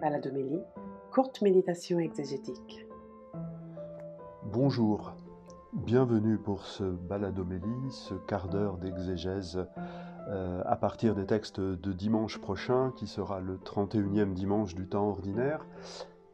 [0.00, 0.62] Baladomélie,
[1.12, 2.86] courte méditation exégétique.
[4.44, 5.12] Bonjour,
[5.74, 9.66] bienvenue pour ce Baladomélie, ce quart d'heure d'exégèse
[10.28, 15.06] euh, à partir des textes de dimanche prochain, qui sera le 31e dimanche du temps
[15.06, 15.66] ordinaire.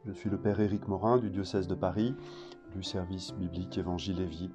[0.05, 2.15] Je suis le Père Éric Morin du diocèse de Paris,
[2.73, 4.53] du service biblique Évangile et Vie.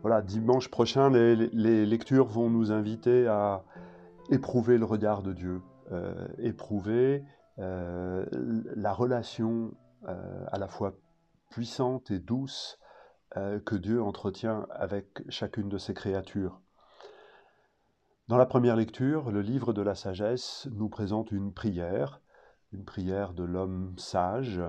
[0.00, 3.64] Voilà, dimanche prochain, les lectures vont nous inviter à
[4.30, 5.60] éprouver le regard de Dieu,
[6.38, 7.24] éprouver
[7.58, 8.24] euh,
[8.76, 9.74] la relation
[10.06, 10.94] euh, à la fois
[11.50, 12.78] puissante et douce
[13.66, 16.60] que Dieu entretient avec chacune de ses créatures.
[18.26, 22.22] Dans la première lecture, le livre de la sagesse nous présente une prière,
[22.72, 24.62] une prière de l'homme sage,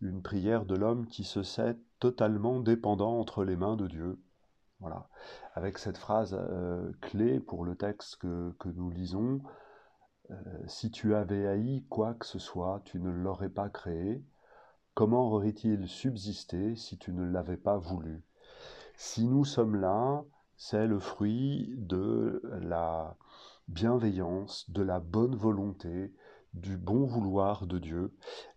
[0.00, 4.18] une prière de l'homme qui se sait totalement dépendant entre les mains de Dieu.
[4.80, 5.08] Voilà.
[5.54, 6.36] Avec cette phrase
[7.02, 9.42] clé pour le texte que nous lisons,
[10.30, 10.34] euh,
[10.66, 14.22] si tu avais haï quoi que ce soit, tu ne l'aurais pas créé.
[14.94, 18.22] Comment aurait-il subsisté si tu ne l'avais pas voulu?
[18.96, 20.24] Si nous sommes là,
[20.56, 23.16] c'est le fruit de la
[23.68, 26.12] bienveillance, de la bonne volonté,
[26.54, 28.12] du bon vouloir de Dieu.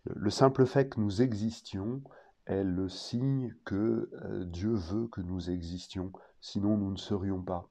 [0.05, 2.01] Le simple fait que nous existions
[2.45, 7.69] est le signe que euh, Dieu veut que nous existions, sinon nous ne serions pas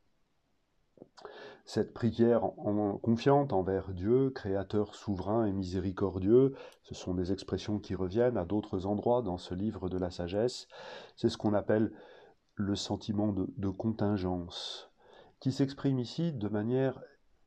[1.65, 7.95] cette prière en, confiante envers Dieu, créateur souverain et miséricordieux, ce sont des expressions qui
[7.95, 10.67] reviennent à d'autres endroits dans ce livre de la sagesse,
[11.17, 11.93] c'est ce qu'on appelle
[12.55, 14.91] le sentiment de, contingence,
[15.41, 17.01] qui s'exprime ici de manière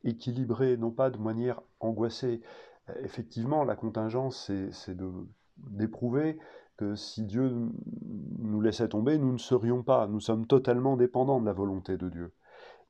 [0.04, 2.42] équilibrée, non pas de manière angoissée.
[3.02, 4.98] Effectivement, la contingence, c'est
[5.58, 6.38] d'éprouver
[6.78, 7.52] que si Dieu
[8.40, 12.10] nous laissait tomber, nous ne serions pas, nous sommes totalement dépendants de la volonté de
[12.10, 12.34] Dieu.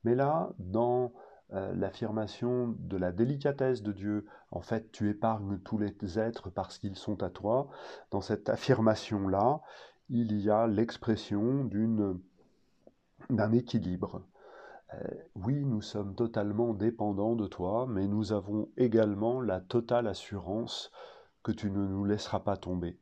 [0.06, 1.12] Mais là, dans
[1.52, 6.78] euh, l'affirmation de la délicatesse de Dieu, en fait, tu épargnes tous les êtres parce
[6.78, 7.68] qu'ils sont à toi,
[8.12, 9.62] dans cette affirmation-là,
[10.08, 11.68] il y a l'expression
[13.30, 14.22] d'un équilibre.
[14.94, 14.98] Euh,
[15.34, 20.92] oui, nous sommes totalement dépendants de toi, mais nous avons également la totale assurance
[21.42, 22.96] que tu ne nous laisseras pas tomber.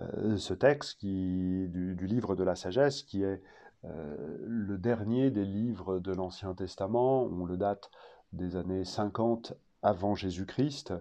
[0.00, 3.40] Euh, ce texte du, livre de la sagesse, qui est
[3.84, 7.90] le dernier des livres de l'Ancien Testament, on le date
[8.32, 10.94] des années 50 avant Jésus-Christ,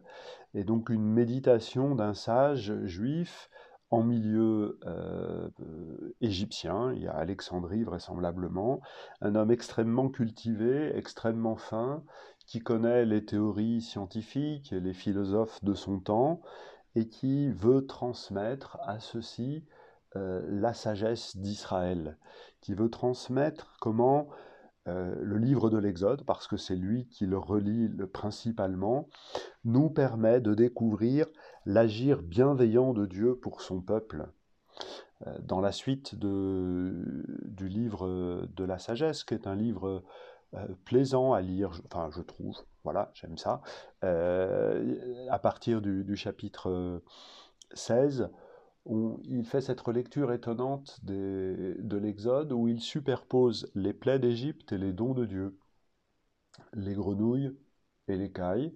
[0.53, 3.49] est donc une méditation d'un sage juif
[3.91, 5.49] en milieu euh,
[6.21, 8.81] égyptien, il y a Alexandrie vraisemblablement,
[9.21, 12.03] un homme extrêmement cultivé, extrêmement fin,
[12.47, 16.41] qui connaît les théories scientifiques et les philosophes de son temps,
[16.95, 19.63] et qui veut transmettre à ceux-ci
[20.15, 22.17] euh, la sagesse d'Israël,
[22.61, 24.27] qui veut transmettre comment
[24.87, 29.09] euh, le livre de l'Exode, parce que c'est lui qui le relie principalement,
[29.63, 31.27] nous permet de découvrir
[31.65, 34.29] l'agir bienveillant de Dieu pour son peuple.
[35.27, 40.03] Euh, dans la suite du livre de la sagesse, qui est un livre
[40.85, 43.61] plaisant à lire, enfin je trouve, voilà, j'aime ça,
[44.01, 47.01] à partir du chapitre
[47.73, 48.29] 16,
[48.85, 54.93] il fait cette relecture étonnante de l'Exode où il superpose les plaies d'Égypte et les
[54.93, 55.57] dons de Dieu,
[56.73, 57.57] les grenouilles
[58.07, 58.75] et les cailles,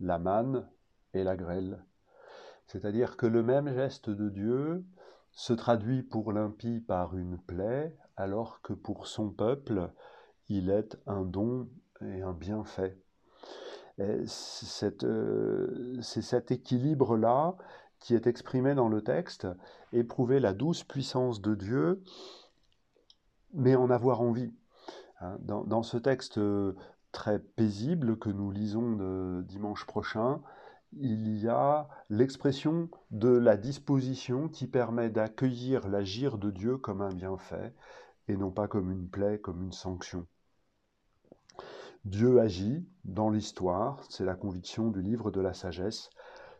[0.00, 0.68] la manne
[1.14, 1.84] et la grêle.
[2.66, 4.84] C'est-à-dire que le même geste de Dieu
[5.32, 9.90] se traduit pour l'impie par une plaie, alors que pour son peuple,
[10.48, 11.68] il est un don
[12.02, 12.98] et un bienfait.
[14.00, 15.02] Euh, c'est
[16.22, 17.56] cet équilibre-là
[18.00, 19.46] qui est exprimé dans le texte,
[19.92, 22.02] éprouver la douce puissance de Dieu,
[23.54, 24.52] mais en avoir envie.
[25.20, 26.74] Hein, dans, ce texte euh,
[27.12, 30.40] très paisible que nous lisons dimanche prochain,
[30.92, 37.12] il y a l'expression de la disposition qui permet d'accueillir l'agir de Dieu comme un
[37.12, 37.74] bienfait
[38.28, 40.26] et non pas comme une plaie, comme une sanction.
[42.04, 46.10] Dieu agit dans l'histoire, c'est la conviction du livre de la sagesse,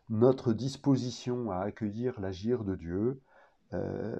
[0.09, 3.21] notre disposition à accueillir l'agir de Dieu
[3.75, 4.17] euh,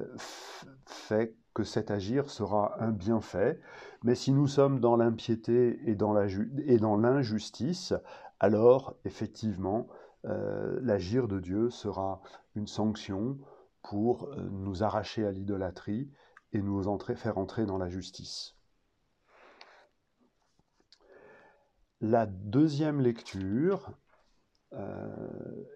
[0.87, 3.61] fait que cet agir sera un bienfait,
[4.05, 7.95] mais si nous sommes dans l'impiété et dans l'injustice,
[8.39, 9.89] alors effectivement,
[10.27, 12.21] euh, l'agir de Dieu sera
[12.55, 13.39] une sanction
[13.83, 16.11] pour euh, nous arracher à l'idolâtrie
[16.53, 16.83] et nous
[17.17, 18.55] faire entrer dans la justice.
[22.01, 23.91] La deuxième lecture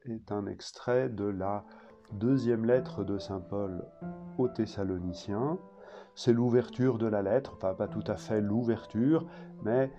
[0.05, 1.65] est un extrait de la
[2.12, 3.85] deuxième lettre de Saint Paul
[4.39, 5.59] aux Thessaloniciens.
[6.15, 9.27] C'est l'ouverture de la lettre, enfin pas tout à fait l'ouverture,
[9.62, 9.91] mais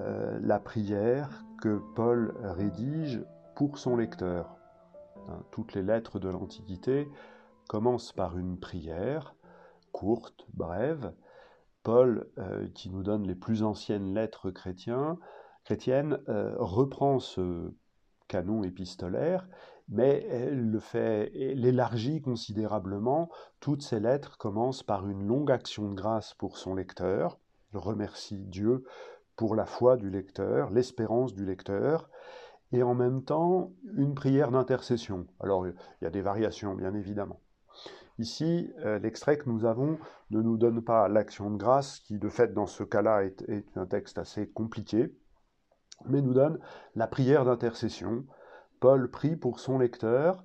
[0.00, 3.22] euh, la prière que Paul rédige
[3.54, 4.56] pour son lecteur.
[5.28, 7.08] Hein, toutes les lettres de l'Antiquité
[7.68, 9.34] commencent par une prière,
[9.92, 11.12] courte, brève.
[11.82, 17.72] Paul, euh, qui nous donne les plus anciennes lettres chrétiennes, euh, reprend ce
[18.28, 19.48] canon épistolaire,
[19.88, 23.30] mais elle le fait, l'élargit considérablement.
[23.60, 27.38] Toutes ces lettres commencent par une longue action de grâce pour son lecteur.
[27.72, 28.84] Il remercie Dieu
[29.36, 32.10] pour la foi du lecteur, l'espérance du lecteur,
[32.72, 35.26] et en même temps une prière d'intercession.
[35.40, 37.40] Alors il y a des variations, bien évidemment.
[38.18, 39.96] Ici, euh, l'extrait que nous avons
[40.30, 43.44] ne nous donne pas l'action de grâce, qui de fait dans ce cas-là est,
[43.76, 45.14] un texte assez compliqué,
[46.06, 46.58] mais nous donne
[46.94, 48.24] la prière d'intercession.
[48.80, 50.44] Paul prie pour son lecteur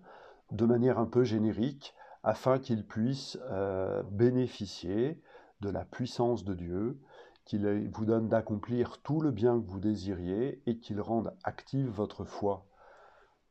[0.51, 5.21] de manière un peu générique, afin qu'il puisse euh, bénéficier
[5.61, 6.99] de la puissance de Dieu,
[7.45, 12.23] qu'il vous donne d'accomplir tout le bien que vous désiriez et qu'il rende active votre
[12.23, 12.65] foi.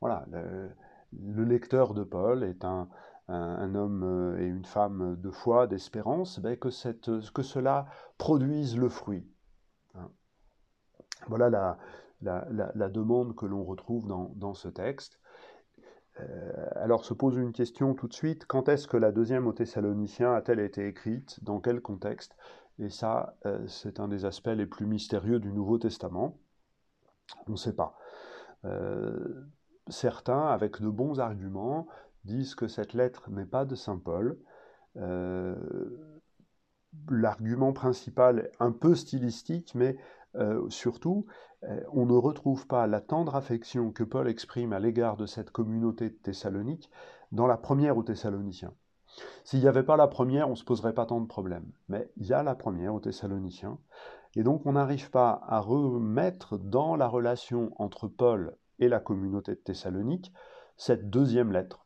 [0.01, 2.89] Voilà, le, lecteur de Paul est un,
[3.29, 9.27] homme euh, et une femme de foi, d'espérance, que, que cela produise le fruit.
[11.29, 11.77] Voilà
[12.23, 15.19] la, demande que l'on retrouve dans, ce texte.
[16.21, 19.53] Euh, alors se pose une question tout de suite, quand est-ce que la deuxième aux
[19.53, 21.43] Thessaloniciens a-t-elle été écrite?
[21.43, 22.37] Dans quel contexte?
[22.79, 26.39] Et ça, euh, c'est un des aspects les plus mystérieux du Nouveau Testament.
[27.47, 27.97] On ne sait pas.
[28.65, 29.47] Euh,
[29.89, 31.87] certains, avec de bons arguments,
[32.25, 34.39] disent que cette lettre n'est pas de Saint Paul.
[37.09, 39.97] L'argument principal, un peu stylistique, mais
[40.69, 41.27] surtout,
[41.93, 46.11] on ne retrouve pas la tendre affection que Paul exprime à l'égard de cette communauté
[46.11, 46.91] de Thessalonique
[47.31, 48.75] dans la première aux Thessaloniciens.
[49.45, 51.71] S'il n'y avait pas la première, on ne se poserait pas tant de problèmes.
[51.89, 53.79] Mais il y a la première aux Thessaloniciens.
[54.35, 59.53] Et donc on n'arrive pas à remettre dans la relation entre Paul et la communauté
[59.53, 60.33] de Thessalonique
[60.77, 61.85] cette deuxième lettre.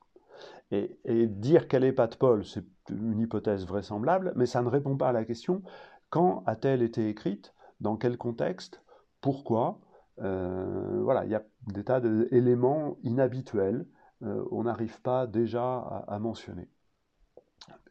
[0.72, 4.96] Et, dire qu'elle n'est pas de Paul, c'est une hypothèse vraisemblable, mais ça ne répond
[4.96, 5.62] pas à la question
[6.10, 8.82] quand a-t-elle été écrite, dans quel contexte,
[9.20, 9.80] pourquoi.
[10.20, 13.86] Euh, voilà, il y a des tas d'éléments inhabituels,
[14.22, 16.68] euh, on n'arrive pas déjà à mentionner.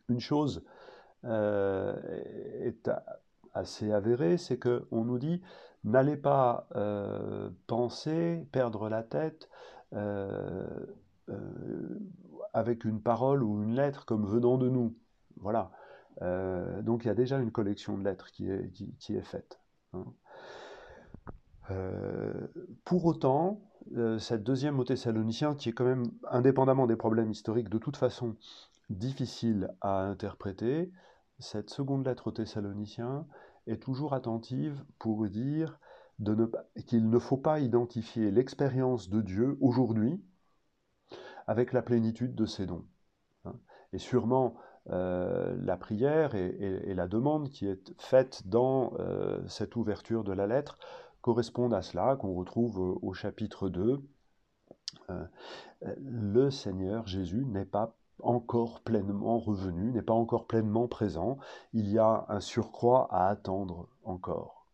[0.09, 0.63] Une chose
[1.23, 1.95] euh,
[2.61, 2.89] est
[3.53, 5.41] assez avérée, c'est qu'on nous dit
[5.83, 6.67] n'allez pas
[7.67, 9.49] penser, perdre la tête
[12.53, 14.95] avec une parole ou une lettre comme venant de nous.
[15.37, 15.71] Voilà.
[16.81, 19.59] donc il y a déjà une collection de lettres qui, est faite.
[19.95, 21.73] Hein.
[22.83, 23.61] pour autant,
[24.19, 28.35] cette deuxième au Thessaloniciens, qui est quand même, indépendamment des problèmes historiques, de toute façon,
[28.89, 30.91] difficile à interpréter,
[31.39, 33.27] cette seconde lettre aux Thessaloniciens
[33.67, 35.79] est toujours attentive pour dire
[36.87, 40.23] qu'il ne faut pas identifier l'expérience de Dieu aujourd'hui
[41.47, 42.85] avec la plénitude de ses dons.
[43.43, 43.55] Hein.
[43.91, 44.55] Et sûrement,
[44.91, 50.45] euh, la prière et, la demande qui est faite dans euh, cette ouverture de la
[50.45, 50.77] lettre
[51.21, 53.99] correspondent à cela, qu'on retrouve au, chapitre 2.
[55.09, 55.25] Euh,
[55.97, 61.37] le Seigneur Jésus n'est pas encore pleinement revenu, n'est pas encore pleinement présent,
[61.73, 64.67] il y a un surcroît à attendre encore.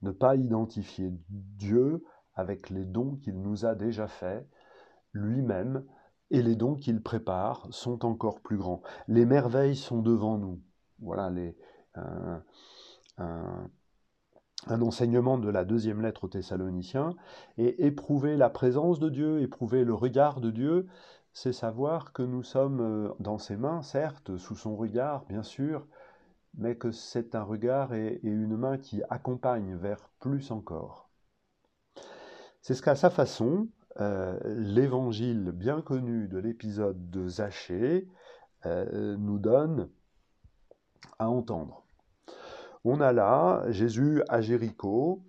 [0.00, 2.02] Ne pas identifier Dieu
[2.34, 4.48] avec les dons qu'il nous a déjà faits,
[5.12, 5.84] lui-même,
[6.32, 8.82] et les dons qu'il prépare sont encore plus grands.
[9.06, 10.60] Les merveilles sont devant nous.
[10.98, 11.54] Voilà les,
[11.94, 12.42] un,
[14.66, 17.14] enseignement de la deuxième lettre aux Thessaloniciens,
[17.58, 20.86] et éprouver la présence de Dieu, éprouver le regard de Dieu,
[21.34, 25.86] c'est savoir que nous sommes euh, dans ses mains, certes, sous son regard, bien sûr,
[26.54, 31.10] mais que c'est un regard et, une main qui accompagnent vers plus encore.
[32.60, 33.68] C'est ce qu'à sa façon,
[34.00, 38.08] euh, l'évangile bien connu de l'épisode de Zachée
[38.66, 39.88] euh, nous donne
[41.18, 41.84] à entendre.
[42.84, 45.22] On a là Jésus à Jéricho,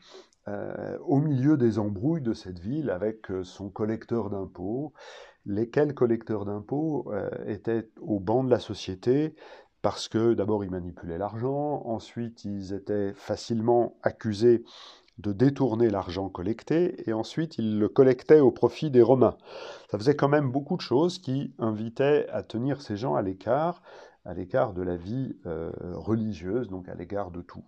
[1.06, 4.92] au milieu des embrouilles de cette ville avec son collecteur d'impôts,
[5.46, 9.36] lesquels collecteurs d'impôts euh, étaient au banc de la société
[9.82, 14.64] parce que d'abord ils manipulaient l'argent, ensuite ils étaient facilement accusés
[15.20, 19.38] de détourner l'argent collecté, et ensuite ils le collectaient au profit des Romains.
[19.92, 23.82] Ça faisait quand même beaucoup de choses qui invitaient à tenir ces gens à l'écart,
[24.26, 27.64] à l'écart de la vie euh, religieuse, donc à l'égard de tout.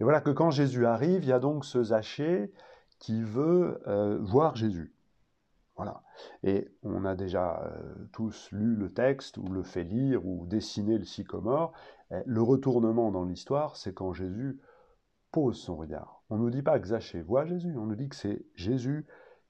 [0.00, 2.52] Et voilà que quand Jésus arrive, il y a donc ce Zachée
[2.98, 4.94] qui veut euh, voir Jésus.
[5.76, 6.02] Voilà.
[6.44, 10.98] Et on a déjà euh, tous lu le texte, ou le fait lire, ou dessiné
[10.98, 11.72] le sycomore.
[12.26, 14.60] Le retournement dans l'histoire, c'est quand Jésus
[15.32, 16.22] pose son regard.
[16.30, 19.06] On ne nous dit pas que Zachée voit Jésus, on nous dit que c'est Jésus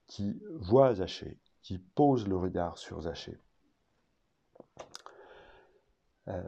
[0.07, 3.39] qui voit Zachée, qui pose le regard sur Zachée.
[6.29, 6.43] Euh,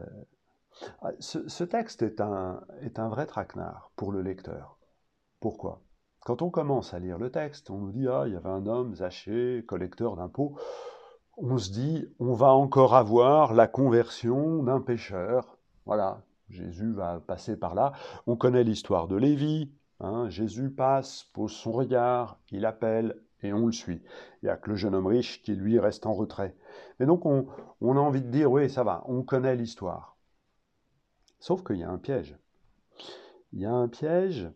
[1.19, 4.79] ce, texte est un, est un vrai traquenard pour le lecteur.
[5.41, 5.83] Pourquoi?
[6.21, 8.67] Quand on commence à lire le texte, on nous dit Ah, il y avait un
[8.67, 10.57] homme, Zachée, collecteur d'impôts.
[11.37, 15.59] On se dit On va encore avoir la conversion d'un pécheur.
[15.87, 17.93] Voilà, Jésus va passer par là.
[18.27, 19.73] On connaît l'histoire de Lévi.
[20.01, 20.29] Hein.
[20.29, 24.03] Jésus passe, pose son regard, il appelle et on le suit.
[24.43, 26.57] Il n'y a que le jeune homme riche qui, lui, reste en retrait.
[26.99, 27.47] Mais donc, on,
[27.81, 30.17] on a envie de dire oui, ça va, on connaît l'histoire.
[31.41, 32.37] Sauf qu'il y a un piège.
[33.53, 34.51] Il y a un piège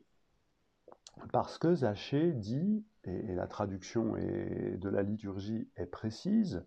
[1.33, 6.65] parce que Zachée dit, et, la traduction de la liturgie est précise,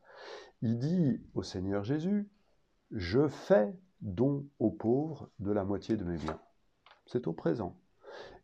[0.61, 2.29] il dit au Seigneur Jésus,
[2.91, 6.39] je fais don aux pauvres de la moitié de mes biens.
[7.05, 7.75] C'est au présent.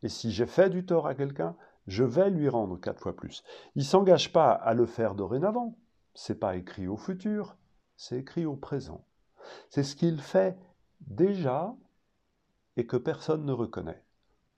[0.03, 1.55] Et si j'ai fait du tort à quelqu'un,
[1.87, 3.43] je vais lui rendre quatre fois plus.
[3.75, 5.77] Il ne s'engage pas à le faire dorénavant.
[6.13, 7.57] C'est pas écrit au futur,
[7.95, 9.05] c'est écrit au présent.
[9.69, 10.57] C'est ce qu'il fait
[11.01, 11.75] déjà
[12.75, 14.03] et que personne ne reconnaît,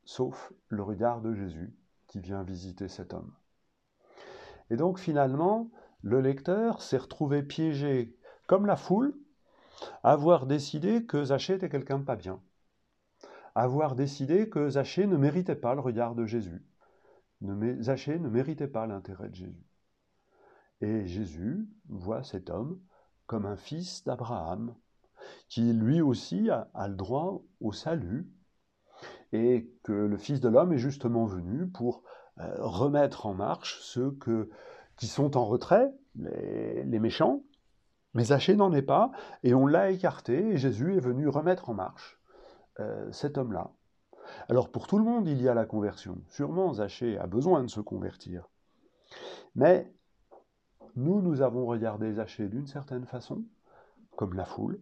[0.04, 1.74] sauf le regard de Jésus
[2.08, 3.34] qui vient visiter cet homme.
[4.70, 5.70] Et donc finalement,
[6.02, 8.16] le lecteur s'est retrouvé piégé
[8.48, 9.14] comme la foule,
[10.04, 12.42] avoir décidé que Zachée était quelqu'un de pas bien,
[13.56, 16.64] avoir décidé que Zachée ne méritait pas le regard de Jésus,
[17.80, 19.66] Zachée ne méritait pas l'intérêt de Jésus.
[20.82, 22.80] Et Jésus voit cet homme
[23.28, 24.76] comme un fils d'Abraham,
[25.48, 28.28] qui lui aussi a, le droit au salut,
[29.32, 32.04] et que le Fils de l'homme est justement venu pour
[32.40, 34.18] euh, remettre en marche ceux
[34.98, 37.44] qui sont en retrait, les, méchants,
[38.20, 39.12] mais Zachée n'en est pas,
[39.44, 42.20] et on l'a écarté, et Jésus est venu remettre en marche
[42.82, 43.72] euh, cet homme-là.
[44.50, 46.18] Alors pour tout le monde, il y a la conversion.
[46.28, 48.50] Sûrement, Zachée a besoin de se convertir.
[49.56, 49.90] Mais
[50.98, 53.46] nous, nous avons regardé Zachée d'une certaine façon,
[54.18, 54.82] comme la foule,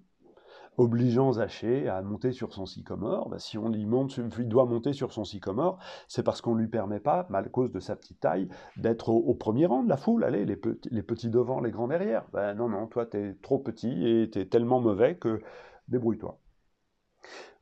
[0.78, 3.30] obligeant Zachée à monter sur son sycomore.
[3.30, 6.62] Bah, si on lui monte, il doit monter sur son sycomore, c'est parce qu'on ne
[6.62, 9.98] lui permet pas, à cause de sa petite taille, d'être au, premier rang de la
[9.98, 10.24] foule.
[10.24, 12.26] Allez, les, petits, devant, les grands derrière.
[12.32, 15.42] Ben non, non, toi, tu es trop petit et tu es tellement mauvais que
[15.88, 16.40] débrouille-toi.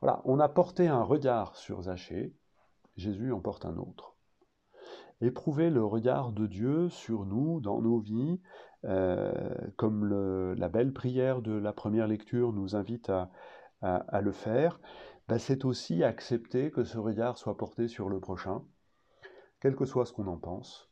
[0.02, 2.36] Voilà, on a porté un regard sur Zachée,
[2.98, 4.16] Jésus en porte un autre.
[5.22, 8.42] Éprouver le regard de Dieu sur nous, dans nos vies,
[8.86, 9.32] euh,
[9.78, 13.32] comme la belle prière de la première lecture nous invite à,
[14.22, 14.80] le faire,
[15.28, 18.64] bah, c'est aussi accepter que ce regard soit porté sur le prochain,
[19.60, 20.90] quel que soit ce qu'on en pense,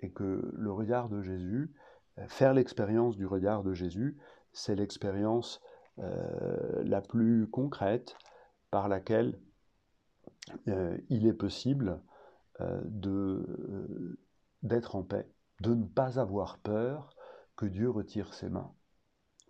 [0.00, 1.74] et que le regard de Jésus,
[2.18, 4.18] euh, faire l'expérience du regard de Jésus,
[4.52, 5.60] c'est l'expérience
[5.98, 8.16] euh, la plus concrète
[8.70, 9.38] par laquelle
[11.08, 12.00] il est possible
[14.62, 15.28] d'être en paix,
[15.60, 17.15] de ne pas avoir peur
[17.56, 18.72] que Dieu retire ses mains.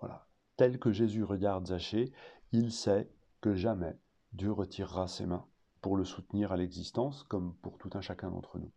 [0.00, 0.26] Voilà.
[0.56, 2.12] Tel que Jésus regarde Zachée,
[2.52, 3.10] il sait
[3.40, 3.98] que jamais
[4.32, 5.46] Dieu retirera ses mains
[5.82, 8.72] pour le soutenir à l'existence, comme pour tout un chacun d'entre nous.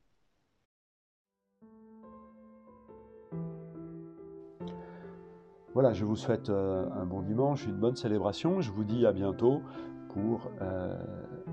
[5.74, 8.59] Voilà, je vous souhaite euh, un bon dimanche, une bonne célébration.
[8.59, 9.62] Je vous dis à bientôt
[10.09, 10.98] pour euh,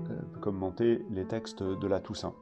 [0.09, 2.33] euh, commenter les textes de la Toussaint.